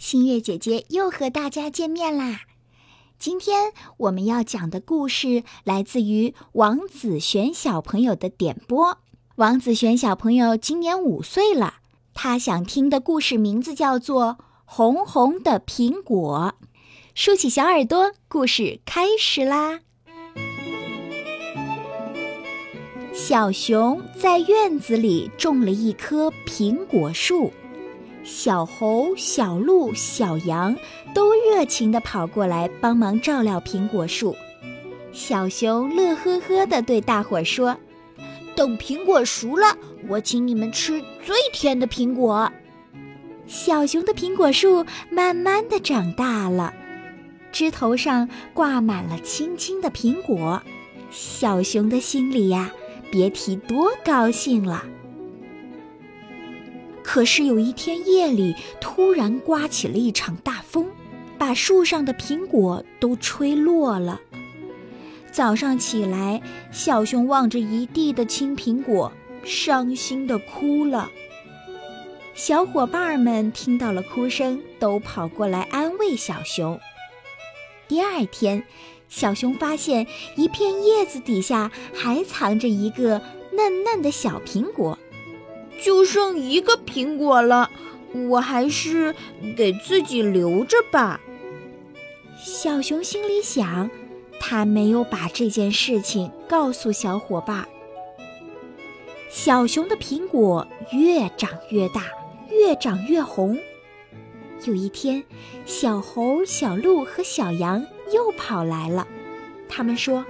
[0.00, 2.40] 新月姐姐又和大家见面啦！
[3.18, 8.96] 今天我们要讲的故事来自于王子璇小朋友的点播。
[9.36, 11.74] 王子璇小朋友今年五岁了，
[12.14, 16.54] 他想听的故事名字叫做《红红的苹果》。
[17.14, 19.80] 竖起小耳朵，故事开始啦！
[23.12, 27.52] 小熊在院子里种了一棵苹果树。
[28.22, 30.76] 小猴、小鹿、小羊
[31.14, 34.36] 都热情地跑过来帮忙照料苹果树。
[35.12, 37.76] 小熊乐呵呵地对大伙儿说
[38.54, 39.76] ：“等苹果熟了，
[40.08, 42.50] 我请你们吃最甜的苹果。”
[43.48, 46.72] 小熊的苹果树慢慢地长大了，
[47.50, 50.62] 枝头上挂满了青青的苹果。
[51.10, 52.70] 小熊的心里呀，
[53.10, 54.84] 别提多高兴了。
[57.12, 60.88] 可是有一天夜里，突然刮起了一场大风，
[61.36, 64.20] 把树上的苹果都吹落了。
[65.32, 71.10] 早上起来，小熊望着一地的青苹果，伤心的哭了。
[72.32, 76.78] 小伙伴们听到了哭声，都跑过来安慰小熊。
[77.88, 78.62] 第二天，
[79.08, 84.96] 小熊发现一片叶子底下还藏着一个嫩嫩的小苹果。
[85.82, 87.70] 就剩一个苹果了，
[88.28, 89.14] 我还是
[89.56, 91.20] 给自己留着吧。
[92.42, 93.90] 小熊心里想，
[94.40, 97.66] 他没有把这件事情告诉小伙伴。
[99.28, 102.04] 小熊的苹果越长越大，
[102.50, 103.58] 越长越红。
[104.64, 105.22] 有一天，
[105.64, 109.06] 小猴、小鹿和小羊又跑来了，
[109.68, 110.26] 他们说：“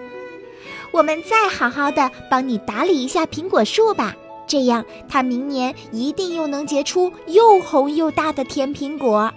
[0.93, 4.15] 我们再好好的帮你打理一下苹果树吧。”
[4.51, 9.33] 这样，它明年一定又能结出又红又大的甜苹果。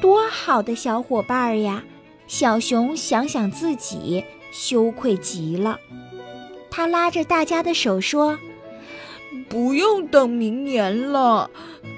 [0.00, 1.84] 多好的小伙伴呀！
[2.26, 5.78] 小熊想想自己，羞愧极了。
[6.70, 8.38] 他拉着大家的手说
[9.50, 11.50] ：“不用等明年了，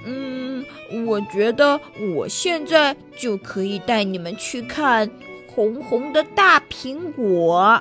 [0.04, 0.64] 嗯，
[1.06, 1.78] 我觉得
[2.16, 5.08] 我现在就可以带你们去看
[5.54, 7.80] 红红的大苹果。”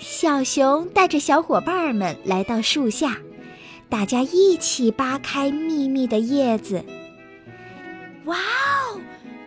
[0.00, 3.18] 小熊带着小伙伴们来到树下，
[3.90, 6.82] 大家一起扒开密密的叶子。
[8.24, 8.98] 哇哦，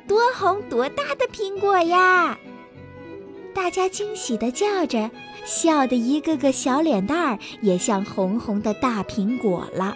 [0.07, 2.37] 多红多大的苹果呀！
[3.55, 5.09] 大家惊喜地叫着，
[5.43, 9.95] 笑得一个个小脸蛋儿也像红红的大苹果了。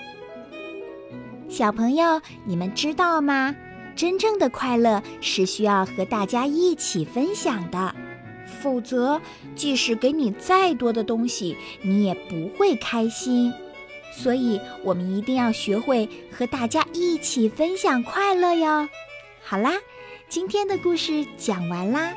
[1.47, 3.55] 小朋友，你们知道吗？
[3.95, 7.93] 真正的快乐是需要和大家一起分享的。
[8.47, 9.21] 否则，
[9.55, 13.53] 即使给你再多的东西，你也不会开心。
[14.11, 18.87] 所以，我们一定要学会和大家一起分享快乐哟。
[19.43, 19.73] 好啦，
[20.27, 22.13] 今天的故事讲完啦。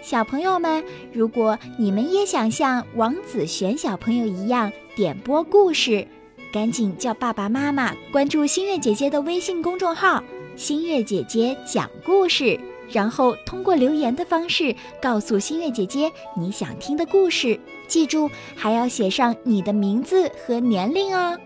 [0.00, 0.82] 小朋友们，
[1.12, 6.08] 如果你们也想像王子璇小朋友一样点播故事，
[6.52, 10.24] 赶紧叫爸爸妈妈关注星月姐姐的微信公众号
[10.56, 12.58] “星月姐姐讲故事”。
[12.92, 17.58] 然后通过留言的方式告诉新月姐姐你想听的故事，
[17.88, 21.38] 记住还要写上你的名字和年龄哦。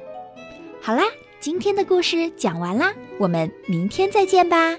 [0.81, 1.05] 好啦，
[1.41, 4.77] 今天的故事讲完啦，我们明天再见吧。